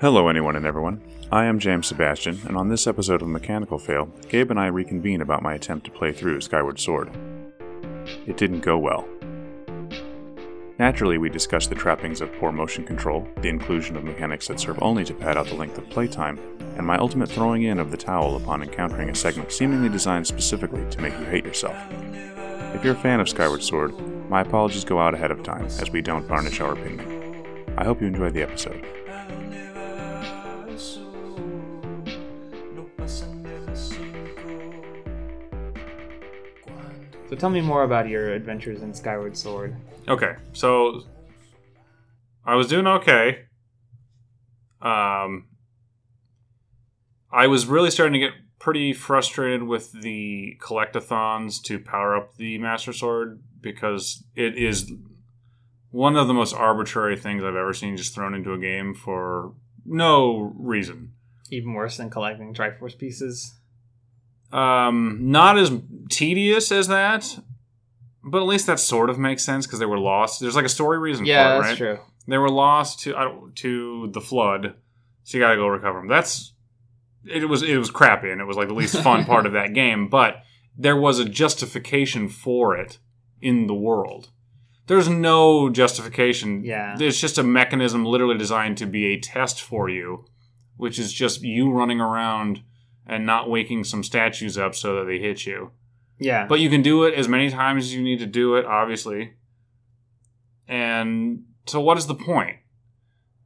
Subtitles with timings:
[0.00, 1.02] Hello, anyone and everyone.
[1.32, 5.20] I am James Sebastian, and on this episode of Mechanical Fail, Gabe and I reconvene
[5.20, 7.10] about my attempt to play through Skyward Sword.
[8.24, 9.08] It didn't go well.
[10.78, 14.80] Naturally, we discuss the trappings of poor motion control, the inclusion of mechanics that serve
[14.80, 16.38] only to pad out the length of playtime,
[16.76, 20.88] and my ultimate throwing in of the towel upon encountering a segment seemingly designed specifically
[20.90, 21.76] to make you hate yourself.
[22.72, 23.98] If you're a fan of Skyward Sword,
[24.30, 27.74] my apologies go out ahead of time, as we don't varnish our opinion.
[27.76, 28.86] I hope you enjoy the episode.
[37.38, 39.76] So tell me more about your adventures in Skyward Sword.
[40.08, 41.02] Okay, so
[42.44, 43.44] I was doing okay.
[44.82, 45.46] Um,
[47.30, 52.58] I was really starting to get pretty frustrated with the collectathons to power up the
[52.58, 54.90] Master Sword because it is
[55.92, 59.54] one of the most arbitrary things I've ever seen just thrown into a game for
[59.86, 61.12] no reason.
[61.52, 63.57] Even worse than collecting Triforce pieces.
[64.52, 65.70] Um, not as
[66.10, 67.38] tedious as that,
[68.24, 70.40] but at least that sort of makes sense because they were lost.
[70.40, 71.96] There's like a story reason Yeah, for it, that's right?
[71.96, 71.98] true.
[72.26, 74.74] They were lost to I don't- to the flood,
[75.24, 76.08] so you got to go recover them.
[76.08, 76.52] That's
[77.24, 79.74] it was it was crappy and it was like the least fun part of that
[79.74, 80.42] game, but
[80.76, 82.98] there was a justification for it
[83.42, 84.30] in the world.
[84.86, 86.64] There's no justification.
[86.64, 86.96] Yeah.
[86.98, 90.24] It's just a mechanism literally designed to be a test for you,
[90.78, 92.62] which is just you running around
[93.08, 95.72] and not waking some statues up so that they hit you.
[96.18, 96.46] Yeah.
[96.46, 99.32] But you can do it as many times as you need to do it, obviously.
[100.66, 102.58] And so, what is the point?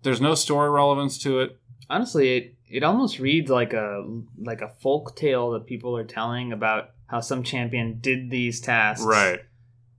[0.03, 1.59] There's no story relevance to it.
[1.89, 4.03] honestly, it it almost reads like a
[4.39, 9.05] like a folk tale that people are telling about how some champion did these tasks.
[9.05, 9.41] Right.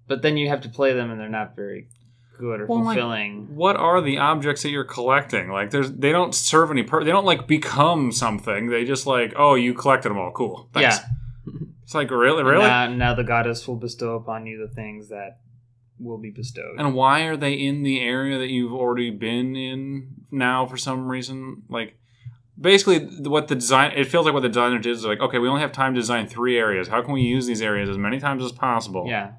[0.08, 1.88] But then you have to play them and they're not very
[2.44, 3.47] good or Well, like.
[3.47, 5.49] What are the objects that you're collecting?
[5.49, 7.05] Like, there's they don't serve any purpose.
[7.05, 8.70] They don't like become something.
[8.70, 10.31] They just like, oh, you collected them all.
[10.31, 10.70] Cool.
[10.73, 10.98] Thanks.
[10.98, 11.05] Yeah.
[11.83, 12.64] It's like really, really.
[12.65, 15.36] Now, now the goddess will bestow upon you the things that
[15.99, 16.80] will be bestowed.
[16.80, 21.10] And why are they in the area that you've already been in now for some
[21.10, 21.64] reason?
[21.70, 21.98] Like,
[22.60, 25.49] basically, what the design, it feels like what the designer did is like, okay, we
[25.49, 26.87] only have time to design three areas.
[26.87, 29.04] How can we use these areas as many times as possible?
[29.05, 29.33] yeah.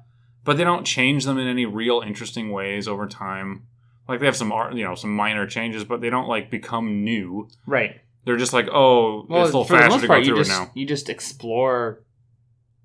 [0.45, 3.67] But they don't change them in any real interesting ways over time.
[4.07, 7.03] Like, they have some art, you know, some minor changes, but they don't like become
[7.03, 7.49] new.
[7.65, 7.99] Right.
[8.23, 10.51] They're just like, oh, Well, it's a little faster to go part, you through just
[10.51, 10.71] it now.
[10.75, 12.01] you just explore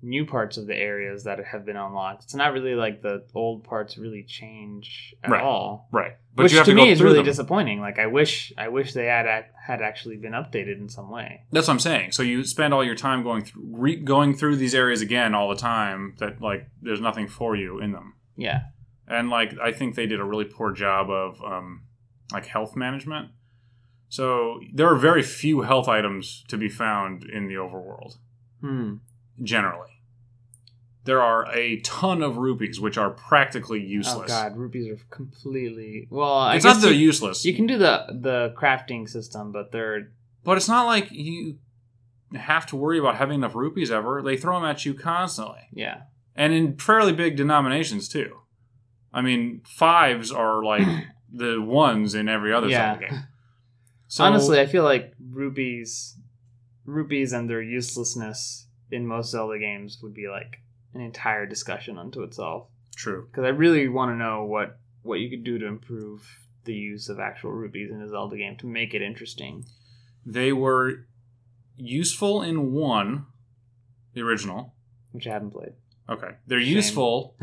[0.03, 2.23] new parts of the areas that have been unlocked.
[2.23, 5.41] It's not really like the old parts really change at Right.
[5.43, 5.87] all.
[5.91, 6.13] Right.
[6.35, 7.25] But Which you have to to me is really them.
[7.25, 7.81] disappointing.
[7.81, 11.41] Like I wish I wish they had had actually been updated in some way.
[11.51, 12.13] That's what I'm saying.
[12.13, 15.49] So you spend all your time going through re- going through these areas again all
[15.49, 16.15] the time.
[16.19, 18.61] That like there's nothing for you in them, Yeah.
[19.07, 21.83] and like I think they did a really poor job of um,
[22.33, 23.29] like health management.
[24.09, 28.17] So there are very few health items to be found in the overworld.
[28.61, 28.95] Hmm.
[29.41, 29.89] Generally,
[31.05, 34.27] there are a ton of rupees which are practically Oh useless.
[34.31, 36.33] god, rupees are completely well.
[36.33, 40.11] I it's not they're you, useless, you can do the the crafting system, but they're
[40.43, 41.57] but it's not like you
[42.35, 44.21] have to worry about having enough rupees ever.
[44.21, 45.67] They throw them at you constantly.
[45.73, 46.03] yeah.
[46.35, 48.37] and in fairly big denominations too.
[49.13, 50.87] I mean, fives are like
[51.33, 52.97] the ones in every other Yeah.
[52.97, 53.23] Game.
[54.07, 56.17] So, Honestly, I feel like rupees,
[56.85, 60.61] rupees and their uselessness in most Zelda games would be like
[60.93, 62.67] an entire discussion unto itself.
[62.95, 63.27] true.
[63.29, 66.21] Because I really want to know what what you could do to improve
[66.65, 69.65] the use of actual rupees in a Zelda game to make it interesting.
[70.25, 71.07] They were
[71.75, 73.25] useful in one,
[74.13, 74.75] the original.
[75.11, 75.73] Which I haven't played.
[76.07, 76.75] Okay, they're Shame.
[76.75, 77.35] useful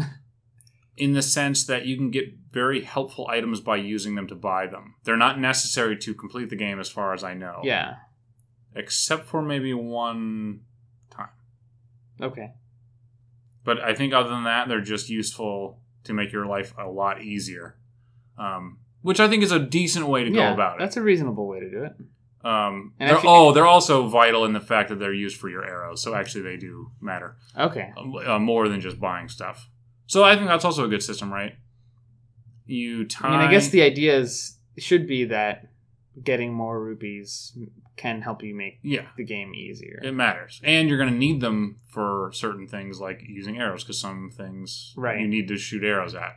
[0.97, 4.67] in the sense that you can get very helpful items by using them to buy
[4.67, 4.95] them.
[5.05, 7.61] They're not necessary to complete the game, as far as I know.
[7.65, 7.95] Yeah.
[8.75, 10.61] except for maybe one
[11.11, 11.29] time.
[12.21, 12.53] Okay.
[13.65, 17.23] but I think other than that, they're just useful to make your life a lot
[17.23, 17.77] easier.
[18.39, 20.81] Um, which I think is a decent way to yeah, go about it.
[20.81, 21.93] that's a reasonable way to do it.
[22.45, 26.01] Um, they're, oh, they're also vital in the fact that they're used for your arrows.
[26.03, 27.93] So actually, they do matter Okay.
[28.27, 29.69] uh, more than just buying stuff.
[30.07, 31.55] So I think that's also a good system, right?
[32.67, 33.29] You tie.
[33.29, 35.67] I mean, I guess the idea is should be that
[36.25, 37.57] getting more rupees
[37.97, 40.01] can help you make yeah, the game easier.
[40.03, 44.01] it matters, and you're going to need them for certain things like using arrows because
[44.01, 45.21] some things Right.
[45.21, 46.37] you need to shoot arrows at.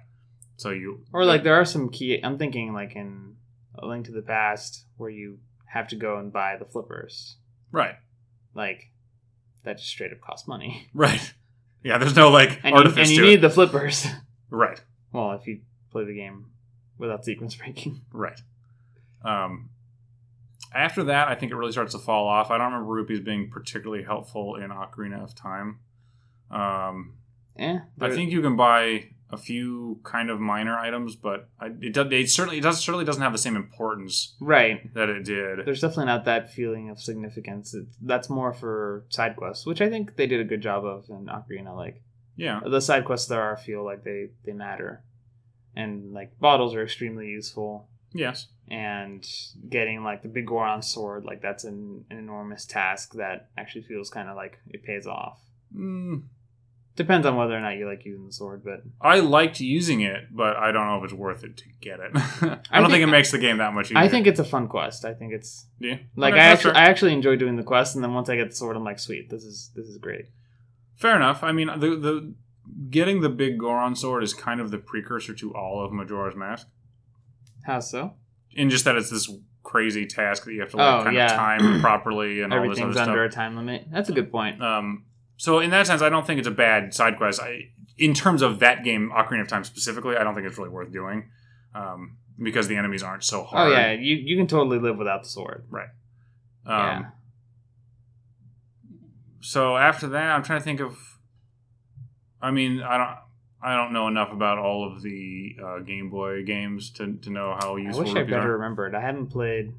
[0.58, 2.20] So you Or like there are some key.
[2.24, 3.36] I'm thinking like in
[3.76, 7.38] A Link to the Past where you have to go and buy the flippers.
[7.72, 7.96] right,
[8.54, 8.92] Like
[9.64, 10.88] that just straight up costs money.
[10.94, 11.34] right.
[11.84, 13.42] Yeah, there's no like And you, artifice and you need it.
[13.42, 14.06] the flippers.
[14.54, 14.82] Right,
[15.14, 15.62] well, if you
[15.92, 16.48] play the game
[16.98, 18.02] without sequence breaking.
[18.12, 18.38] right.
[19.24, 19.70] Um,
[20.74, 22.52] after that, I think it really starts to fall off.
[22.52, 25.80] I don't remember rupees being particularly helpful in Ocarina of Time.
[26.50, 27.16] Um,
[27.58, 31.94] eh, I think you can buy a few kind of minor items, but I, it,
[31.94, 35.66] does, it certainly it does certainly doesn't have the same importance right that it did.
[35.66, 37.74] There's definitely not that feeling of significance.
[37.74, 41.10] It, that's more for side quests, which I think they did a good job of
[41.10, 41.76] in Ocarina.
[41.76, 42.02] Like,
[42.36, 45.04] yeah, the side quests there are feel like they they matter,
[45.76, 47.88] and like bottles are extremely useful.
[48.14, 49.26] Yes, and
[49.70, 54.10] getting like the big Goron sword, like that's an, an enormous task that actually feels
[54.10, 55.42] kind of like it pays off.
[55.76, 56.24] Mm.
[56.96, 60.26] Depends on whether or not you like using the sword, but I liked using it,
[60.30, 62.12] but I don't know if it's worth it to get it.
[62.16, 63.98] I don't think, think, it makes the game that much easier.
[63.98, 65.06] I think it's a fun quest.
[65.06, 65.98] I think it's yeah.
[66.18, 68.50] Like okay, I actually, I actually enjoy doing the quest, and then once I get
[68.50, 70.26] the sword, I'm like, sweet, this is this is great.
[70.96, 71.44] Fair enough.
[71.44, 72.34] I mean, the the
[72.90, 76.68] getting the big Goron sword is kind of the precursor to all of Majora's Mask.
[77.64, 78.14] How so?
[78.54, 79.32] In just that it's this
[79.64, 81.26] crazy task that you have to like oh, kind yeah.
[81.26, 83.86] of time properly and everything's all this other under a time limit.
[83.92, 84.62] That's a good point.
[84.62, 85.06] Um,
[85.38, 87.42] so in that sense, I don't think it's a bad side quest.
[87.42, 90.70] I, in terms of that game, Ocarina of Time specifically, I don't think it's really
[90.70, 91.30] worth doing
[91.74, 93.72] um, because the enemies aren't so hard.
[93.72, 95.66] Oh yeah, you you can totally live without the sword.
[95.70, 95.90] Right.
[96.66, 97.06] Um, yeah.
[99.42, 100.98] So after that, I'm trying to think of.
[102.42, 103.18] I mean, I don't.
[103.64, 107.56] I don't know enough about all of the uh, Game Boy games to, to know
[107.60, 108.02] how useful.
[108.02, 108.96] I wish I better remembered.
[108.96, 109.74] I hadn't played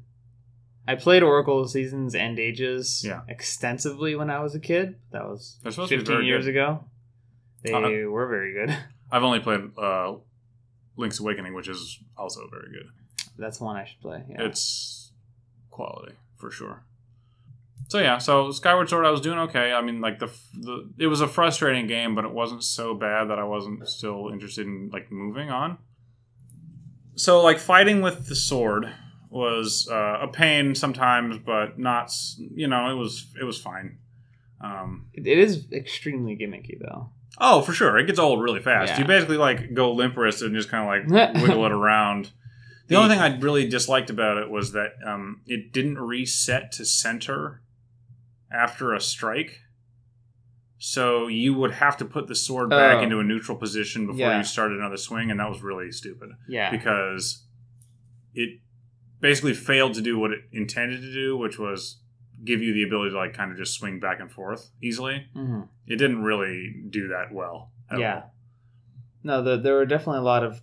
[0.87, 3.21] I played Oracle Seasons and Ages yeah.
[3.27, 4.95] extensively when I was a kid.
[5.11, 6.51] That was 15 years good.
[6.51, 6.83] ago.
[7.61, 8.77] They uh, were very good.
[9.11, 10.15] I've only played uh,
[10.97, 12.89] Link's Awakening, which is also very good.
[13.37, 14.23] That's one I should play.
[14.29, 14.43] Yeah.
[14.43, 15.11] It's
[15.71, 16.83] quality for sure.
[17.89, 19.71] So yeah, so Skyward Sword, I was doing okay.
[19.71, 23.25] I mean, like the the it was a frustrating game, but it wasn't so bad
[23.29, 25.77] that I wasn't still interested in like moving on.
[27.15, 28.91] So like fighting with the sword
[29.29, 32.11] was uh, a pain sometimes, but not.
[32.37, 33.97] You know, it was it was fine.
[34.61, 37.09] Um, it is extremely gimmicky though.
[37.39, 38.91] Oh, for sure, it gets old really fast.
[38.91, 38.99] Yeah.
[38.99, 42.31] You basically like go limp wristed and just kind of like wiggle it around.
[42.87, 46.85] The only thing I really disliked about it was that um, it didn't reset to
[46.85, 47.62] center
[48.53, 49.59] after a strike.
[50.77, 53.03] So you would have to put the sword back oh.
[53.03, 54.37] into a neutral position before yeah.
[54.37, 56.31] you started another swing, and that was really stupid.
[56.47, 57.43] Yeah, because
[58.33, 58.59] it
[59.21, 61.99] basically failed to do what it intended to do, which was
[62.43, 65.27] give you the ability to like kind of just swing back and forth easily.
[65.35, 65.61] Mm-hmm.
[65.87, 67.71] It didn't really do that well.
[67.97, 68.15] yeah.
[68.15, 68.33] All.
[69.23, 70.61] No, the, there were definitely a lot of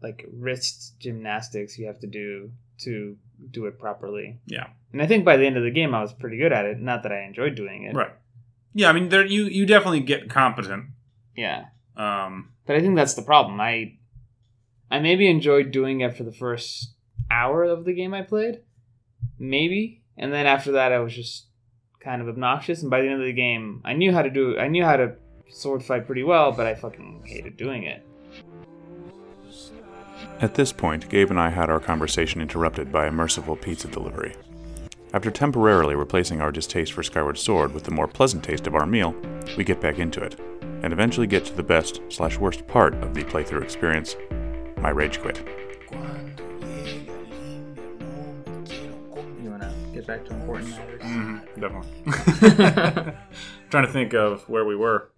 [0.00, 3.16] like wrist gymnastics you have to do to
[3.50, 4.40] do it properly.
[4.46, 4.68] Yeah.
[4.92, 6.80] And I think by the end of the game I was pretty good at it.
[6.80, 7.94] Not that I enjoyed doing it.
[7.94, 8.12] Right.
[8.72, 10.86] Yeah, I mean there you you definitely get competent.
[11.36, 11.66] Yeah.
[11.96, 13.60] Um but I think that's the problem.
[13.60, 13.98] I
[14.90, 16.94] I maybe enjoyed doing it for the first
[17.30, 18.60] hour of the game I played,
[19.38, 21.48] maybe, and then after that I was just
[22.00, 22.82] kind of obnoxious.
[22.82, 24.56] And by the end of the game, I knew how to do.
[24.58, 25.16] I knew how to
[25.50, 28.06] sword fight pretty well, but I fucking hated doing it.
[30.38, 34.36] At this point, Gabe and I had our conversation interrupted by a merciful pizza delivery.
[35.14, 38.84] After temporarily replacing our distaste for Skyward Sword with the more pleasant taste of our
[38.84, 39.14] meal,
[39.56, 40.38] we get back into it,
[40.82, 44.14] and eventually get to the best slash worst part of the playthrough experience
[44.76, 45.42] my rage quit.
[49.42, 51.00] You want to get back to important matters.
[51.00, 53.14] Mm-hmm, definitely.
[53.70, 55.12] Trying to think of where we were.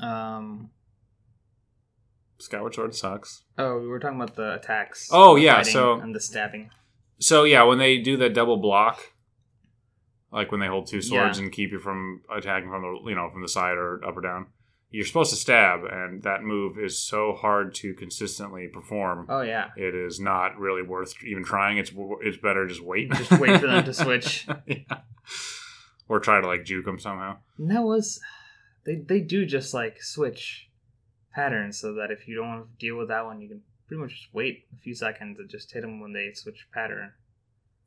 [0.00, 0.70] um,
[2.52, 3.44] Skyward Sword sucks.
[3.56, 5.08] Oh, we were talking about the attacks.
[5.10, 6.68] Oh yeah, so and the stabbing.
[7.18, 9.00] So yeah, when they do that double block,
[10.30, 11.44] like when they hold two swords yeah.
[11.44, 14.20] and keep you from attacking from the you know from the side or up or
[14.20, 14.48] down,
[14.90, 19.24] you're supposed to stab, and that move is so hard to consistently perform.
[19.30, 21.78] Oh yeah, it is not really worth even trying.
[21.78, 21.90] It's
[22.20, 23.10] it's better just wait.
[23.12, 24.46] Just wait for them to switch.
[24.66, 24.98] yeah.
[26.06, 27.38] Or try to like juke them somehow.
[27.56, 28.20] And that was,
[28.84, 30.68] they they do just like switch
[31.34, 34.02] patterns so that if you don't want to deal with that one, you can pretty
[34.02, 37.12] much just wait a few seconds and just hit them when they switch pattern.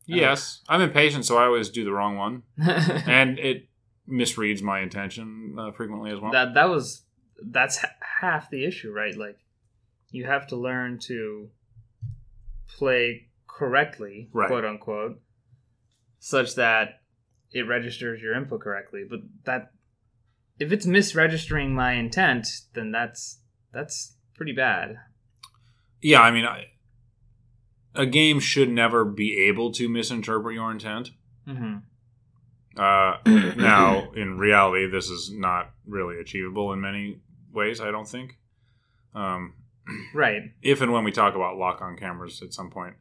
[0.07, 3.67] Yes, I'm impatient, so I always do the wrong one, and it
[4.07, 6.31] misreads my intention uh, frequently as well.
[6.31, 7.03] That that was
[7.41, 7.83] that's
[8.21, 9.17] half the issue, right?
[9.17, 9.39] Like
[10.11, 11.49] you have to learn to
[12.77, 14.47] play correctly, right.
[14.47, 15.19] quote unquote,
[16.19, 17.01] such that
[17.51, 19.05] it registers your input correctly.
[19.09, 19.71] But that
[20.59, 23.39] if it's misregistering my intent, then that's
[23.71, 24.97] that's pretty bad.
[26.01, 26.67] Yeah, I mean, I,
[27.93, 31.11] a game should never be able to misinterpret your intent.
[31.47, 31.77] Mm-hmm.
[32.77, 33.17] Uh,
[33.55, 37.19] now, in reality, this is not really achievable in many
[37.53, 37.81] ways.
[37.81, 38.37] I don't think.
[39.13, 39.55] Um,
[40.13, 40.41] right.
[40.61, 42.95] If and when we talk about lock-on cameras at some point,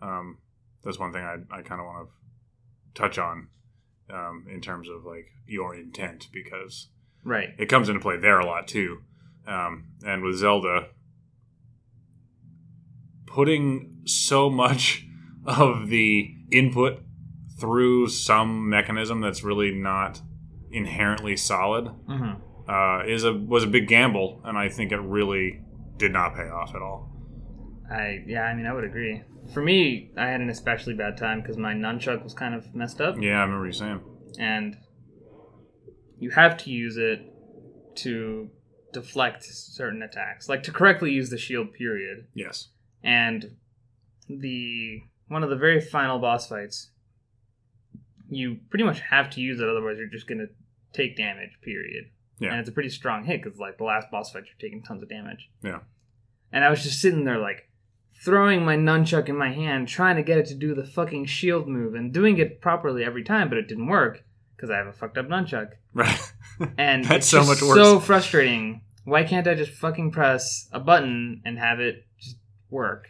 [0.00, 0.38] um,
[0.82, 3.48] that's one thing I, I kind of want to touch on
[4.10, 6.88] um, in terms of like your intent because
[7.24, 9.02] right it comes into play there a lot too.
[9.46, 10.88] Um, and with Zelda,
[13.26, 15.04] putting so much
[15.44, 17.02] of the input
[17.58, 20.20] through some mechanism that's really not
[20.70, 22.70] inherently solid mm-hmm.
[22.70, 25.60] uh, is a was a big gamble, and I think it really
[25.96, 27.11] did not pay off at all.
[27.92, 29.22] I yeah, I mean, I would agree.
[29.52, 33.00] For me, I had an especially bad time because my nunchuck was kind of messed
[33.00, 33.16] up.
[33.20, 34.00] Yeah, I remember you saying.
[34.38, 34.78] And
[36.18, 37.20] you have to use it
[37.96, 38.48] to
[38.92, 41.74] deflect certain attacks, like to correctly use the shield.
[41.74, 42.26] Period.
[42.34, 42.68] Yes.
[43.02, 43.56] And
[44.28, 46.90] the one of the very final boss fights,
[48.30, 50.46] you pretty much have to use it, otherwise you're just gonna
[50.92, 51.58] take damage.
[51.62, 52.06] Period.
[52.38, 52.50] Yeah.
[52.50, 55.02] And it's a pretty strong hit because like the last boss fight, you're taking tons
[55.02, 55.50] of damage.
[55.62, 55.80] Yeah.
[56.52, 57.68] And I was just sitting there like
[58.24, 61.66] throwing my nunchuck in my hand, trying to get it to do the fucking shield
[61.68, 64.22] move and doing it properly every time, but it didn't work
[64.56, 65.70] because I have a fucked up nunchuck.
[65.92, 66.32] Right.
[66.78, 67.74] And That's it's so much worse.
[67.74, 68.82] So frustrating.
[69.04, 72.36] Why can't I just fucking press a button and have it just
[72.70, 73.08] work?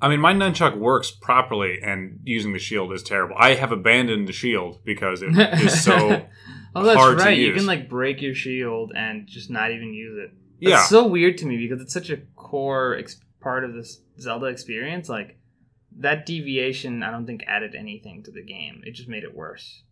[0.00, 3.36] I mean, my nunchuck works properly, and using the shield is terrible.
[3.38, 5.30] I have abandoned the shield because it
[5.60, 6.26] is so.
[6.74, 7.38] oh, that's hard to right.
[7.38, 10.36] You can like break your shield and just not even use it.
[10.58, 10.80] yeah.
[10.80, 14.46] It's so weird to me because it's such a core ex- part of this Zelda
[14.46, 15.08] experience.
[15.08, 15.36] Like
[15.98, 18.82] that deviation, I don't think added anything to the game.
[18.86, 19.82] It just made it worse.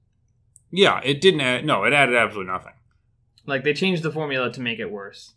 [0.71, 1.65] yeah, it didn't add.
[1.65, 2.73] No, it added absolutely nothing.
[3.47, 5.35] Like they changed the formula to make it worse.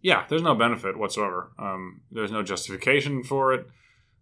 [0.00, 1.52] Yeah, there's no benefit whatsoever.
[1.58, 3.66] Um, there's no justification for it.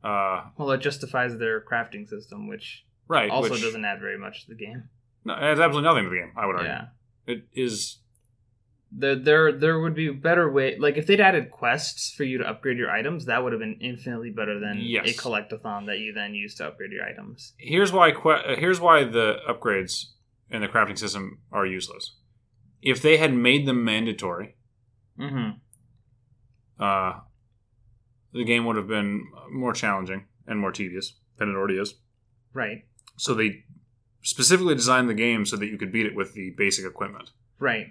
[0.04, 3.30] Uh, Well, it justifies their crafting system, which right.
[3.30, 4.84] also which, doesn't add very much to the game.
[5.24, 6.32] No, it adds absolutely nothing to the game.
[6.36, 6.68] I would argue.
[6.68, 6.86] Yeah.
[7.26, 7.99] It is.
[8.92, 10.76] There, there, there would be better way.
[10.78, 13.78] Like if they'd added quests for you to upgrade your items, that would have been
[13.80, 15.08] infinitely better than Yes.
[15.08, 17.54] a collectathon that you then use to upgrade your items.
[17.58, 18.10] Here's why.
[18.10, 20.06] Que- uh, here's why the upgrades
[20.50, 22.16] in the crafting system are useless.
[22.82, 24.56] If they had made them mandatory,
[25.18, 26.82] Mm-hmm.
[26.82, 27.20] uh,
[28.32, 31.94] the game would have been more challenging and more tedious than it already is.
[32.54, 32.86] Right.
[33.16, 33.64] So they
[34.22, 37.30] specifically designed the game so that you could beat it with the basic equipment.
[37.58, 37.88] Right.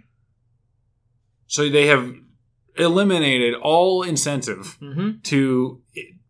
[1.49, 2.13] So they have
[2.77, 5.19] eliminated all incentive Mm-hmm.
[5.23, 5.81] to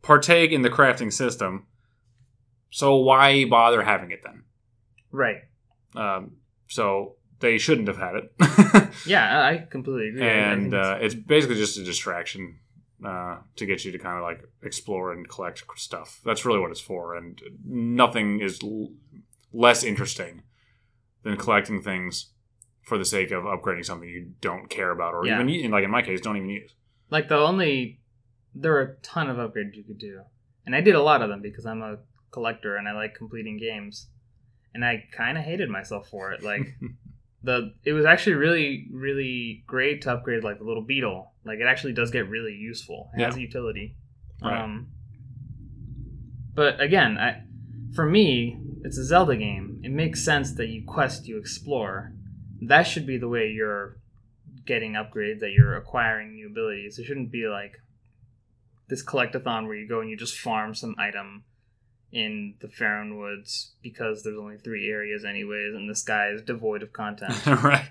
[0.01, 1.67] partake in the crafting system.
[2.71, 4.43] So why bother having it then?
[5.11, 5.41] Right.
[5.95, 8.33] Um, so they shouldn't have had it.
[9.05, 10.27] Yeah, I completely agree.
[10.27, 12.59] And uh, it's- it's basically just a distraction
[13.05, 16.19] uh, to get you to kind of like explore and collect stuff.
[16.25, 18.91] That's really what it's for, and nothing is l-
[19.53, 20.43] less interesting
[21.23, 22.31] than collecting things
[22.89, 25.41] for the sake of upgrading something you don't care about, or Yeah.
[25.45, 26.73] even like in my case, don't even use.
[27.09, 27.99] like the only
[28.53, 30.21] there are a ton of upgrades you could do,
[30.65, 31.99] and I did a lot of them because I'm a
[32.31, 34.07] collector and I like completing games,
[34.73, 36.43] and I kind of hated myself for it.
[36.43, 36.75] Like
[37.43, 41.31] the it was actually really really great to upgrade like the little beetle.
[41.45, 43.09] Like it actually does get really useful.
[43.15, 43.95] It has a utility.
[44.41, 44.61] Right.
[44.61, 44.87] Um,
[46.53, 47.43] but again, I
[47.95, 49.79] for me, it's a Zelda game.
[49.83, 52.13] It makes sense that you quest, you explore.
[52.61, 53.97] That should be the way you're
[54.65, 56.99] getting upgrades, that you're acquiring new abilities.
[56.99, 57.81] It shouldn't be like
[58.87, 61.43] this collectathon where you go and you just farm some item
[62.11, 66.81] in the Faron Woods because there's only three areas anyways, and this guy is devoid
[66.81, 67.45] of content.
[67.45, 67.89] right.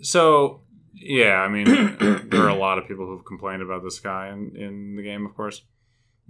[0.00, 0.62] So
[0.94, 1.66] yeah, I mean,
[2.30, 5.26] there are a lot of people who've complained about this guy in, in the game,
[5.26, 5.62] of course.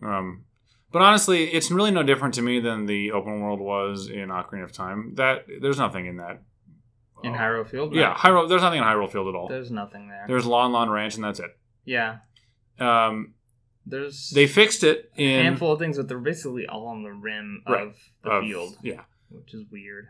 [0.02, 0.44] Um,
[0.92, 4.64] but honestly, it's really no different to me than the open world was in Ocarina
[4.64, 5.14] of Time.
[5.14, 6.42] That there's nothing in that.
[7.24, 7.38] In Oh.
[7.38, 8.48] Hyrule Field, Yeah, Hyrule.
[8.48, 9.48] There's nothing in Hyrule Field at all.
[9.48, 10.24] there's nothing there.
[10.28, 11.56] There's Lon Lon Ranch, and that's it.
[11.84, 12.18] yeah,
[12.78, 13.34] Um,
[13.86, 17.62] there's they fixed it a handful of things, but they're basically all on the rim
[17.66, 20.08] of the of- field, Yeah, which is weird.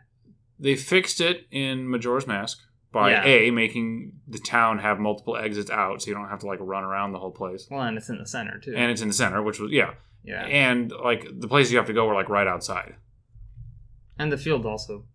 [0.59, 2.59] they fixed it in Majora's Mask
[2.91, 3.23] by Yeah.
[3.25, 6.83] a making the town have multiple exits out, so you don't have to like run
[6.83, 7.67] around the whole place.
[7.69, 8.73] Well, and it's in the center too.
[8.75, 11.87] And it's in the center, which was yeah, yeah, and like the places you have
[11.87, 12.95] to go are like right outside.
[14.19, 15.05] and the field also.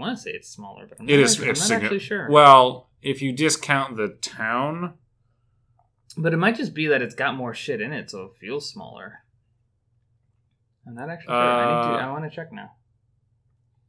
[0.00, 1.32] I want to say it's smaller, but I'm It not, is.
[1.34, 2.30] actually, It's I'm not actually sure.
[2.30, 4.94] Well, if you discount the town,
[6.16, 8.68] but it might just be that it's got more shit in it, so it feels
[8.70, 9.20] smaller.
[10.86, 11.36] I'm not actually sure.
[11.36, 12.04] I need Uh, to.
[12.04, 12.72] I want to check now.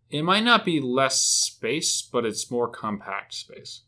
[0.10, 3.84] it might not be less space, but it's more compact space.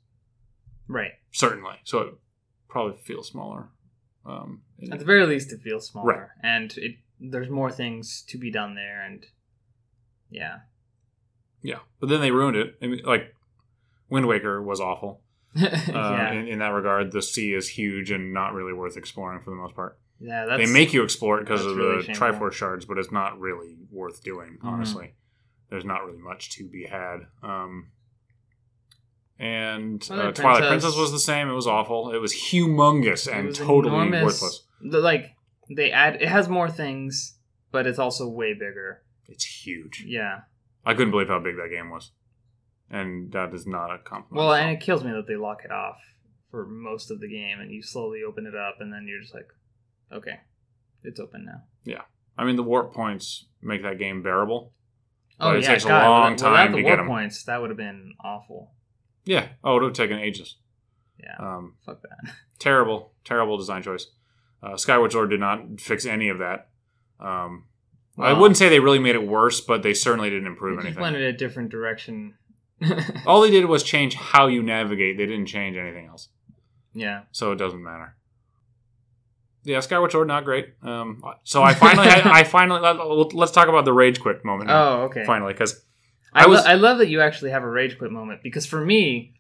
[0.87, 1.11] Right.
[1.31, 2.13] Certainly, so it
[2.69, 3.69] probably feels smaller.
[4.25, 6.29] Um, At the very least, it feels smaller, Right.
[6.41, 9.25] and it there's more things to be done there, and
[10.29, 10.59] yeah,
[11.63, 12.75] yeah, but then they ruined it.
[12.81, 13.33] I mean, like
[14.09, 15.21] Wind Waker was awful
[15.57, 17.11] uh, yeah, in, in that regard.
[17.11, 19.97] The sea is huge and not really worth exploring for the most part.
[20.19, 22.27] Yeah, that's, they make you explore it because of really the shameful.
[22.27, 24.57] Triforce shards, but it's not really worth doing.
[24.63, 24.67] Mhm.
[24.67, 25.15] Honestly,
[25.69, 27.21] there's not really much to be had.
[27.41, 27.89] Um,
[29.39, 31.49] and uh, Twilight Princess- Princess was the same.
[31.49, 32.13] It was awful.
[32.13, 34.23] It was humongous and was totally enormous.
[34.41, 34.63] worthless.
[34.81, 35.35] The, like
[35.69, 37.37] they add, it has more things,
[37.71, 39.01] but it's also way bigger.
[39.27, 40.03] It's huge.
[40.07, 40.41] Yeah.
[40.85, 42.11] I couldn't believe how big that game was,
[42.89, 44.35] and that is not a compliment.
[44.37, 45.97] Well, and it kills me that they lock it off
[46.51, 49.33] for most of the game, and you slowly open it up, and then you're just
[49.33, 49.47] like,
[50.11, 50.39] okay,
[51.03, 51.63] it's open now.
[51.85, 52.01] Yeah,
[52.37, 54.73] I mean, the warp points make that game bearable.
[55.39, 57.07] Oh But it yeah, takes a long without- time without to the get warp 'em.
[57.07, 57.43] points.
[57.45, 58.71] That would have been awful.
[59.25, 59.49] Yeah.
[59.63, 60.57] Oh, it would have taken ages.
[61.17, 62.33] Yeah, Um, fuck that.
[62.59, 64.07] terrible, terrible design choice.
[64.61, 66.69] Uh, Skyward Sword did not fix any of that.
[67.19, 67.65] Um,
[68.17, 71.01] I wouldn't say they really made it worse, but they certainly didn't improve anything.
[71.01, 72.35] went in a different direction.
[73.25, 75.17] All they did was change how you navigate.
[75.17, 76.29] They didn't change anything else,
[76.93, 77.21] yeah.
[77.31, 78.15] so it doesn't matter.
[79.63, 80.73] Yeah, Skyward Sword not great.
[80.83, 84.67] Um, so I finally, had, I finally let, let's talk about the rage quit moment.
[84.67, 85.23] now, Oh, okay.
[85.25, 85.81] finally, because
[86.33, 88.65] I, I was- lo- I love that you actually have a rage quit moment because
[88.65, 89.35] for me,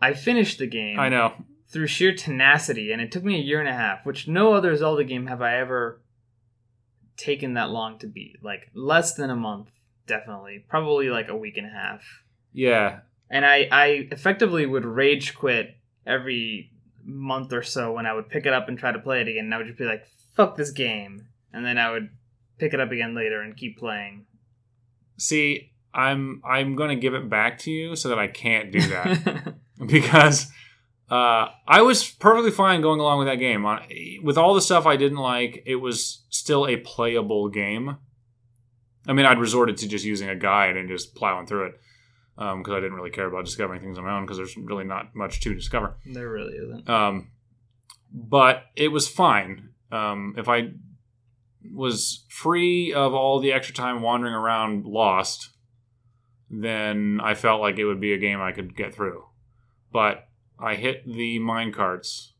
[0.00, 1.32] I finished the game I know
[1.68, 4.76] through sheer tenacity, and it took me a year and a half, which no other
[4.76, 6.00] Zelda game have I ever
[7.16, 8.42] taken that long to beat.
[8.42, 9.70] Like less than a month,
[10.06, 12.02] definitely, probably like a week and a half.
[12.52, 16.70] Yeah, And I, I effectively would rage quit every
[17.04, 19.46] month or so when I would pick it up and try to play it again.
[19.46, 20.06] And I would just be like,
[20.36, 22.10] "Fuck this game," and then I would
[22.58, 24.26] pick it up again later and keep playing.
[25.18, 29.54] see, I'm I'm gonna give it back to you so that I can't do that.
[29.86, 30.46] because
[31.10, 33.66] uh, I was perfectly fine going along with that game.
[34.22, 37.98] With all the stuff I didn't like, it was still a playable game.
[39.06, 41.80] I mean, I'd resorted to just using a guide and just plowing through it
[42.36, 45.14] because I didn't really care about discovering things on my own because there's really not
[45.14, 45.96] much to discover.
[46.06, 46.88] there really isn't.
[46.88, 47.30] Um,
[48.12, 49.70] but it was fine.
[49.92, 50.70] Um, if I
[51.72, 55.50] was free of all the extra time wandering around lost,
[56.50, 59.24] then I felt like it would be a game I could get through.
[59.92, 60.26] But
[60.64, 62.32] I hit the mine carts,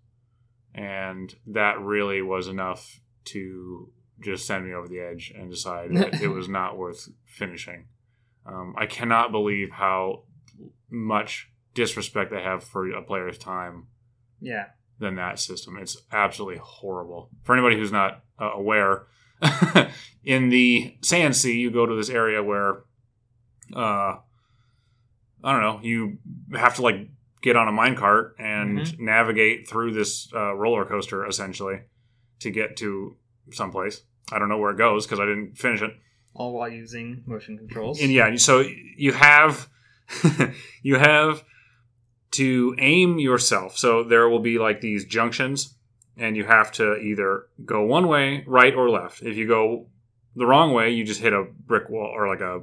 [0.75, 6.23] and that really was enough to just send me over the edge and decide that
[6.23, 7.87] it was not worth finishing.
[8.47, 10.25] Um, I cannot believe how
[10.91, 13.89] much disrespect they have for a player's time
[14.41, 14.67] Yeah.
[14.99, 15.77] than that system.
[15.79, 17.31] It's absolutely horrible.
[17.43, 19.07] For anybody who's not uh, aware,
[20.25, 22.85] in the Sand Sea, you go to this area where,
[23.75, 24.17] uh,
[25.43, 26.19] I don't know, you
[26.55, 27.09] have to like
[27.45, 28.99] get on a minecart and Mhm.
[28.99, 31.81] navigate through this uh, roller coaster essentially
[32.41, 33.17] to get to
[33.53, 34.03] someplace.
[34.33, 35.93] I don't know where it goes because I didn't finish it.
[36.33, 38.01] All while using motion controls.
[38.03, 38.65] And yeah, so
[38.97, 39.69] you have
[40.83, 41.45] you have
[42.33, 43.77] to aim yourself.
[43.77, 45.77] So there will be like these junctions,
[46.17, 49.23] and you have to either go one way, right or left.
[49.23, 49.87] If you go
[50.35, 52.63] the wrong way, you just hit a brick wall or like a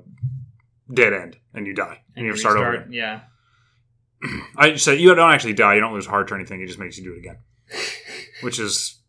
[0.94, 2.74] dead end, and you die, and, you have to start over.
[2.74, 2.94] Again.
[2.94, 3.20] Yeah.
[4.58, 5.76] I so you don't actually die.
[5.76, 6.62] You don't lose heart or anything.
[6.62, 7.38] It just makes you do it again,
[8.42, 9.00] which is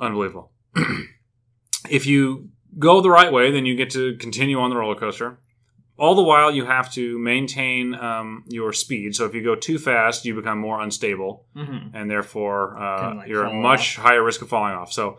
[0.00, 0.52] unbelievable.
[1.90, 5.38] if you go the right way, then you get to continue on the roller coaster.
[5.98, 9.16] All the while, you have to maintain um, your speed.
[9.16, 13.28] So if you go too fast, you become more unstable, hmm and therefore uh, like,
[13.28, 14.92] you're at much higher risk of falling off.
[14.92, 15.18] So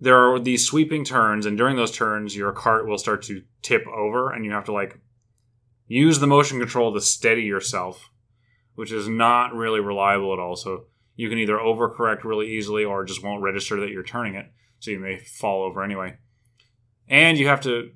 [0.00, 3.86] there are these sweeping turns, and during those turns, your cart will start to tip
[3.86, 4.98] over, and you have to like
[5.86, 8.10] use the motion control to steady yourself,
[8.80, 10.56] which is not really reliable at all.
[10.56, 14.46] So you can either overcorrect really easily, or just won't register that you're turning it,
[14.78, 16.16] so you may fall over anyway.
[17.06, 17.90] And you have to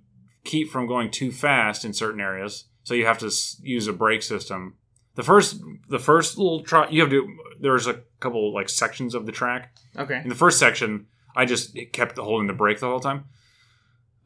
[0.45, 3.31] keep from going too fast in certain areas, so you have to
[3.63, 4.75] use a brake system.
[5.15, 7.27] The first, the first little try, you have to.
[7.61, 9.75] There's a couple like sections of the track.
[9.97, 10.21] Okay.
[10.23, 13.25] In the first section, I just kept holding the brake the whole time.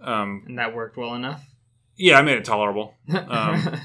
[0.00, 1.44] Um, And that worked well enough.
[1.96, 2.94] yeah, I made it tolerable.
[3.08, 3.78] Um,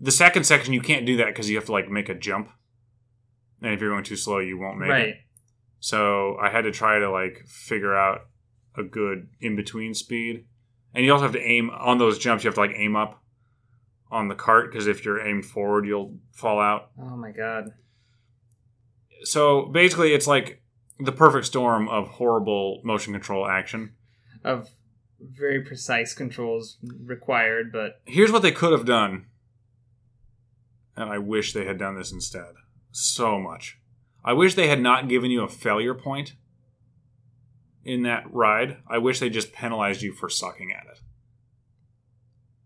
[0.00, 2.50] The second section, you can't do that because you have to like make a jump,
[3.62, 5.08] and if you're going too slow, you won't make right.
[5.08, 5.16] it.
[5.80, 8.22] So I had to try to like figure out
[8.76, 10.46] a good in between speed,
[10.94, 12.44] and you also have to aim on those jumps.
[12.44, 13.22] You have to like aim up
[14.10, 16.90] on the cart because if you're aimed forward, you'll fall out.
[16.98, 17.72] Oh my god.
[19.22, 20.62] So basically, it's like
[20.98, 23.92] the perfect storm of horrible motion control action.
[24.44, 24.70] Of
[25.20, 29.26] very precise controls required, but Here's what they could have done,
[31.00, 32.54] and I wish they had done this instead.
[32.92, 33.78] So much.
[34.24, 36.34] I wish they had not given you a failure point
[37.84, 38.78] in that ride.
[38.88, 41.00] I wish they just penalized you for sucking at it.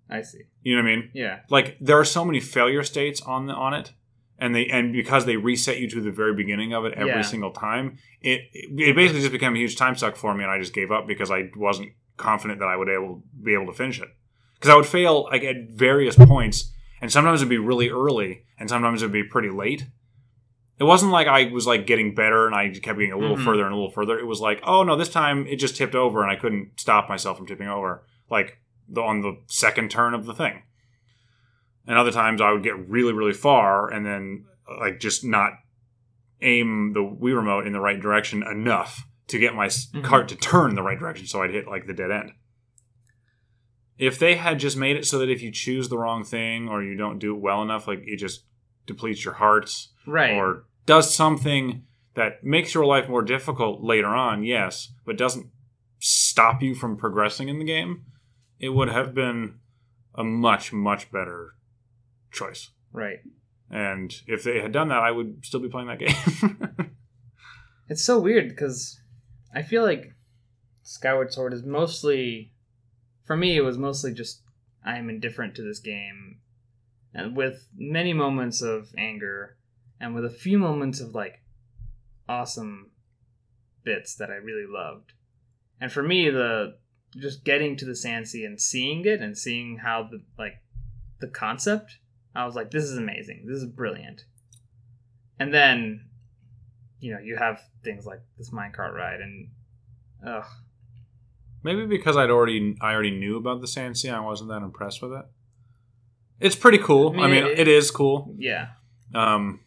[0.08, 0.42] I see.
[0.62, 1.10] You know what I mean?
[1.14, 1.40] Yeah.
[1.48, 3.92] Like there are so many failure states on the on it,
[4.38, 7.22] and they and because they reset you to the very beginning of it every yeah.
[7.22, 10.58] single time, it it basically just became a huge time suck for me, and I
[10.58, 14.00] just gave up because I wasn't confident that I would able be able to finish
[14.00, 14.08] it
[14.54, 16.72] because I would fail like at various points,
[17.04, 19.84] and sometimes it'd be really early, and sometimes it'd be pretty late.
[20.78, 23.44] It wasn't like I was like getting better and I kept getting a little mm-hmm.
[23.44, 24.18] further and a little further.
[24.18, 27.10] It was like, oh no, this time it just tipped over and I couldn't stop
[27.10, 28.56] myself from tipping over, like
[28.88, 30.62] the, on the second turn of the thing.
[31.86, 34.46] And other times I would get really, really far and then
[34.80, 35.52] like just not
[36.40, 40.00] aim the Wii remote in the right direction enough to get my mm-hmm.
[40.00, 42.32] cart to turn the right direction so I'd hit like the dead end.
[43.98, 46.82] If they had just made it so that if you choose the wrong thing or
[46.82, 48.44] you don't do it well enough, like it just
[48.86, 50.34] depletes your hearts, right?
[50.34, 55.46] Or does something that makes your life more difficult later on, yes, but doesn't
[55.98, 58.04] stop you from progressing in the game,
[58.58, 59.54] it would have been
[60.14, 61.54] a much much better
[62.30, 62.70] choice.
[62.92, 63.18] Right.
[63.70, 66.90] And if they had done that, I would still be playing that game.
[67.88, 69.00] it's so weird because
[69.54, 70.14] I feel like
[70.82, 72.52] Skyward Sword is mostly,
[73.24, 74.42] for me, it was mostly just
[74.84, 76.38] I am indifferent to this game,
[77.12, 79.56] and with many moments of anger,
[80.00, 81.42] and with a few moments of like
[82.28, 82.90] awesome
[83.82, 85.12] bits that I really loved.
[85.80, 86.76] And for me, the
[87.16, 90.62] just getting to the Sand Sea and seeing it and seeing how the like
[91.20, 91.98] the concept
[92.34, 93.44] I was like, this is amazing.
[93.46, 94.24] This is brilliant.
[95.38, 96.08] And then,
[96.98, 99.48] you know, you have things like this minecart ride, and
[100.26, 100.46] ugh.
[101.64, 105.02] Maybe because I'd already I already knew about the Sand Sea, I wasn't that impressed
[105.02, 105.24] with it.
[106.38, 107.10] It's pretty cool.
[107.10, 108.34] I mean, I mean it, it is cool.
[108.36, 108.68] Yeah.
[109.14, 109.60] Um,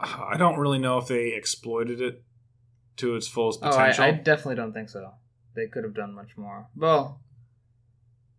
[0.00, 2.22] I don't really know if they exploited it
[2.96, 4.04] to its fullest potential.
[4.04, 5.12] Oh, I, I definitely don't think so.
[5.54, 6.68] They could have done much more.
[6.76, 7.20] Well,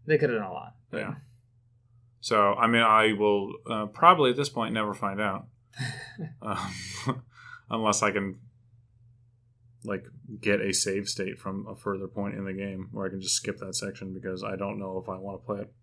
[0.05, 0.75] they could have done a lot.
[0.89, 0.97] But.
[0.97, 1.15] Yeah.
[2.21, 5.45] So, I mean, I will uh, probably at this point never find out,
[6.41, 7.21] um,
[7.69, 8.39] unless I can
[9.85, 10.05] like
[10.41, 13.35] get a save state from a further point in the game where I can just
[13.35, 15.73] skip that section because I don't know if I want to play it.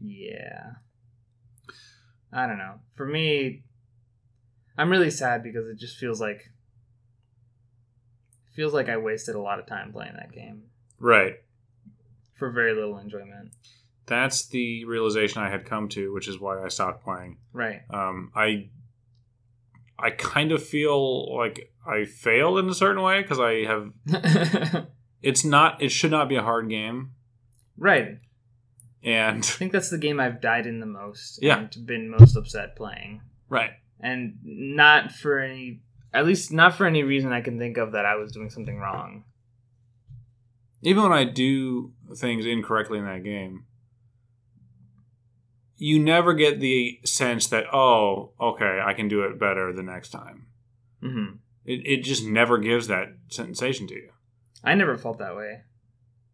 [0.00, 0.72] Yeah.
[2.32, 2.76] I don't know.
[2.94, 3.62] For me,
[4.76, 6.50] I'm really sad because it just feels like
[8.54, 10.64] feels like I wasted a lot of time playing that game.
[10.98, 11.36] Right.
[12.34, 13.52] For very little enjoyment
[14.06, 17.38] that's the realization I had come to, which is why I stopped playing.
[17.52, 17.82] Right.
[17.90, 18.68] Um, I
[19.98, 24.86] I kind of feel like I failed in a certain way because I have.
[25.22, 25.82] it's not.
[25.82, 27.12] It should not be a hard game.
[27.76, 28.18] Right.
[29.02, 31.40] And I think that's the game I've died in the most.
[31.42, 31.58] Yeah.
[31.58, 33.20] And been most upset playing.
[33.48, 33.70] Right.
[34.00, 35.80] And not for any,
[36.12, 38.78] at least not for any reason I can think of that I was doing something
[38.78, 39.24] wrong.
[40.82, 43.64] Even when I do things incorrectly in that game,
[45.82, 50.10] you never get the sense that oh okay i can do it better the next
[50.10, 50.46] time
[51.02, 51.34] mm-hmm.
[51.64, 54.10] It, it just never gives that sensation to you.
[54.64, 55.62] I never felt that way.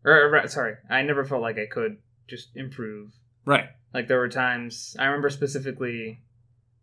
[0.04, 0.74] Or, or sorry.
[0.88, 3.14] I never felt like i could just improve.
[3.44, 3.68] Right.
[3.92, 6.20] Like there were times i remember specifically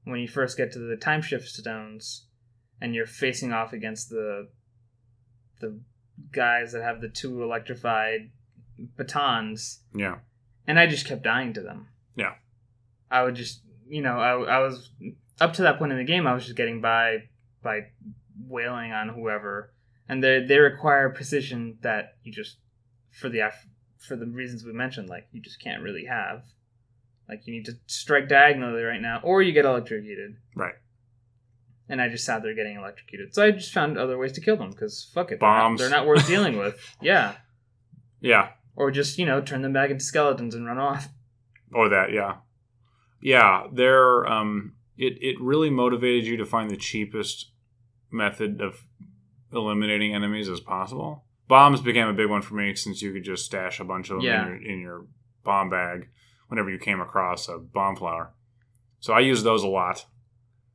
[0.03, 2.25] when you first get to the time shift stones
[2.81, 4.49] and you're facing off against the
[5.59, 5.79] the
[6.31, 8.31] guys that have the two electrified
[8.97, 9.79] batons.
[9.93, 10.19] Yeah.
[10.67, 11.87] And i just kept dying to them.
[12.15, 12.33] Yeah.
[13.09, 14.89] I would just, you know, I, I was
[15.39, 16.27] up to that point in the game.
[16.27, 17.29] I was just getting by
[17.61, 17.87] by
[18.39, 19.73] wailing on whoever,
[20.07, 22.57] and they they require precision that you just
[23.11, 23.51] for the
[23.99, 26.43] for the reasons we mentioned, like you just can't really have.
[27.27, 30.37] Like you need to strike diagonally right now, or you get electrocuted.
[30.55, 30.75] Right.
[31.87, 33.33] And I just sat there getting electrocuted.
[33.33, 35.79] So I just found other ways to kill them because fuck it, bombs.
[35.79, 36.79] They're not, they're not worth dealing with.
[37.01, 37.35] Yeah.
[38.21, 38.49] Yeah.
[38.75, 41.09] Or just you know turn them back into skeletons and run off.
[41.73, 42.37] Or that, yeah
[43.25, 44.23] yeah, there.
[44.27, 47.51] Um, it it really motivated you to find the cheapest
[48.15, 48.83] method of
[49.53, 51.25] eliminating enemies as possible.
[51.47, 54.17] Bombs became a big one for me since you could just stash a bunch of
[54.17, 54.41] them yeah.
[54.41, 55.05] in, your, in your
[55.43, 56.09] bomb bag
[56.47, 58.33] whenever you came across a bomb flower.
[58.99, 60.05] So I use those a lot,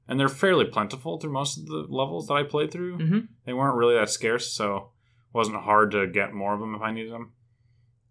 [0.07, 2.98] and they're fairly plentiful through most of the levels that I played through.
[2.98, 3.18] Mm-hmm.
[3.44, 6.83] They weren't really that scarce, so it wasn't hard to get more of them if
[6.83, 7.33] I needed them.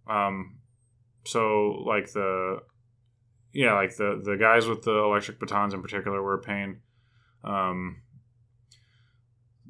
[0.07, 0.57] Um,
[1.25, 2.59] so like the
[3.53, 6.81] yeah, like the the guys with the electric batons in particular were a pain.
[7.43, 8.01] Um,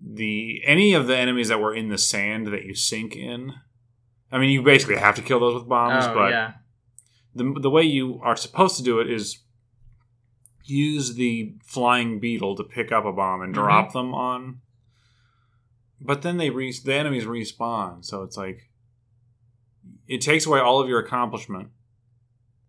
[0.02, 3.54] the any of the enemies that were in the sand that you sink in,
[4.32, 6.06] I mean, you basically have to kill those with bombs.
[6.08, 6.54] Oh, but yeah.
[7.36, 9.40] the the way you are supposed to do it is
[10.64, 13.98] use the flying beetle to pick up a bomb and drop mm-hmm.
[13.98, 14.62] them on.
[16.02, 18.70] But then they re- the enemies respawn, so it's like
[20.08, 21.70] it takes away all of your accomplishment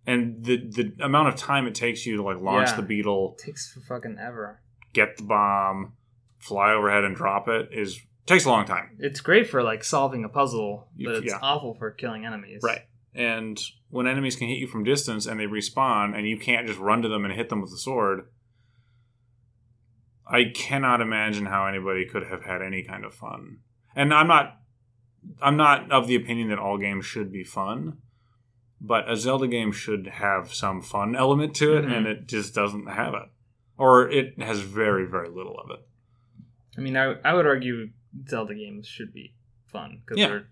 [0.06, 2.76] and the the amount of time it takes you to like launch Yeah.
[2.76, 4.60] the beetle, It takes for fucking ever.
[4.92, 5.92] get the bomb,
[6.40, 8.96] fly overhead and drop it is takes a long time.
[8.98, 11.38] It's great for like solving a puzzle, but it's yeah.
[11.42, 12.60] awful for killing enemies.
[12.62, 12.82] Right.
[13.14, 16.78] And when enemies can hit you from distance and they respawn and you can't just
[16.78, 18.26] run to them and hit them with the sword,
[20.26, 23.58] I cannot imagine how anybody could have had any kind of fun.
[23.94, 24.56] And I'm not
[25.42, 27.98] I'm not of the opinion that all games should be fun,
[28.80, 31.92] but a Zelda game should have some fun element to it Mhm.
[31.92, 33.28] and it just doesn't have it.
[33.76, 35.86] Or it has very very little of it.
[36.80, 37.90] I mean, I, I would argue
[38.26, 39.34] Zelda games should be
[39.66, 40.28] fun because Yeah.
[40.28, 40.46] they're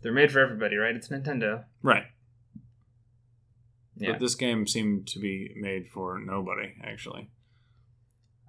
[0.00, 0.96] they're made for everybody, right?
[0.96, 1.64] It's Nintendo.
[1.82, 2.04] Right.
[3.98, 4.12] Yeah.
[4.12, 7.28] But this game seemed to be made for nobody actually.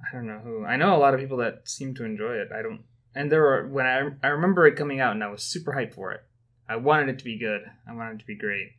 [0.01, 0.63] I don't know who.
[0.65, 2.47] I know a lot of people that seem to enjoy it.
[2.57, 2.83] I don't.
[3.13, 5.95] And there were when I I remember it coming out and I was super hyped
[5.95, 6.21] for it.
[6.69, 7.63] I wanted it to be good.
[7.85, 8.69] I wanted it to be great.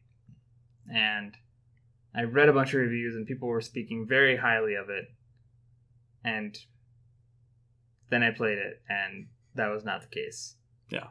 [0.91, 1.35] And
[2.15, 5.05] I read a bunch of reviews and people were speaking very highly of it.
[6.25, 6.57] And
[8.15, 10.55] then I played it and that was not the case.
[10.91, 11.09] Yeah.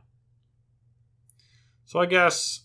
[1.86, 2.62] So I guess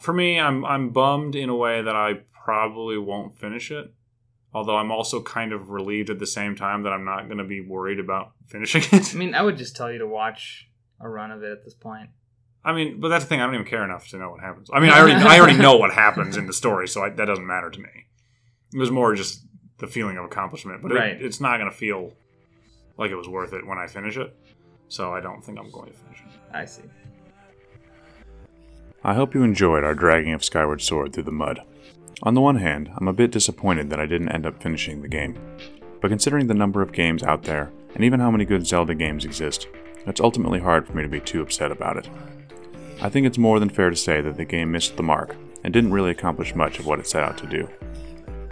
[0.00, 3.92] for me, I'm I'm bummed in a way that I probably won't finish it.
[4.52, 7.44] Although I'm also kind of relieved at the same time that I'm not going to
[7.44, 9.14] be worried about finishing it.
[9.14, 10.68] I mean, I would just tell you to watch
[11.00, 12.10] a run of it at this point.
[12.64, 13.40] I mean, but that's the thing.
[13.40, 14.68] I don't even care enough to know what happens.
[14.72, 17.24] I mean, I already I already know what happens in the story, so I, that
[17.26, 17.88] doesn't matter to me.
[18.74, 19.44] It was more just
[19.78, 21.12] the feeling of accomplishment, but Right.
[21.12, 22.12] it, it's not going to feel
[23.00, 24.36] like it was worth it when I finish it.
[24.88, 26.40] So I don't think I'm going to finish it.
[26.52, 26.82] I see.
[29.02, 31.60] I hope you enjoyed our dragging of Skyward Sword through the mud.
[32.22, 35.08] On the one hand, I'm a bit disappointed that I didn't end up finishing the
[35.08, 35.38] game.
[36.02, 39.24] But considering the number of games out there, and even how many good Zelda games
[39.24, 39.68] exist,
[40.06, 42.08] it's ultimately hard for me to be too upset about it.
[43.00, 45.34] I think it's more than fair to say that the game missed the mark,
[45.64, 47.68] and didn't really accomplish much of what it set out to do.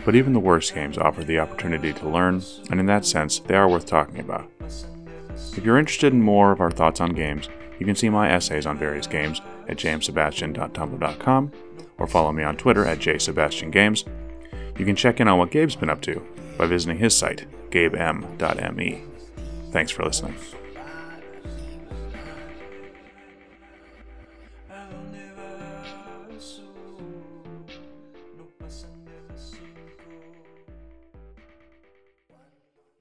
[0.08, 3.54] But even the worst games offer the opportunity to learn, and in that sense, they
[3.54, 4.50] are worth talking about.
[5.54, 8.64] If you're interested in more of our thoughts on games, you can see my essays
[8.64, 11.52] on various games at jamessebastian.tumblr.com
[11.98, 14.08] or follow me on Twitter at jsebastiangames.
[14.78, 19.02] You can check in on what Gabe's been up to by visiting his site, gabem.me.
[19.72, 20.36] Thanks for listening.